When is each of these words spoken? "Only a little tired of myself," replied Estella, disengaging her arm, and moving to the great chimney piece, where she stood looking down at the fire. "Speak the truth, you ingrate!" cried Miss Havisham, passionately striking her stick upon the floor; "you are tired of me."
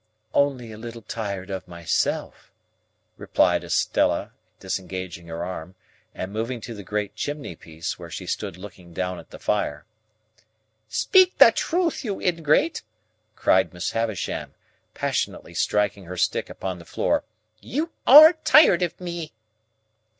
"Only 0.33 0.71
a 0.71 0.79
little 0.79 1.03
tired 1.03 1.51
of 1.51 1.67
myself," 1.67 2.51
replied 3.17 3.63
Estella, 3.63 4.31
disengaging 4.59 5.27
her 5.27 5.45
arm, 5.45 5.75
and 6.15 6.33
moving 6.33 6.59
to 6.61 6.73
the 6.73 6.81
great 6.81 7.15
chimney 7.15 7.55
piece, 7.55 7.99
where 7.99 8.09
she 8.09 8.25
stood 8.25 8.57
looking 8.57 8.93
down 8.93 9.19
at 9.19 9.29
the 9.29 9.37
fire. 9.37 9.85
"Speak 10.89 11.37
the 11.37 11.51
truth, 11.51 12.03
you 12.03 12.19
ingrate!" 12.19 12.81
cried 13.35 13.75
Miss 13.75 13.91
Havisham, 13.91 14.55
passionately 14.95 15.53
striking 15.53 16.05
her 16.05 16.17
stick 16.17 16.49
upon 16.49 16.79
the 16.79 16.85
floor; 16.85 17.23
"you 17.59 17.91
are 18.07 18.33
tired 18.43 18.81
of 18.81 18.99
me." 18.99 19.33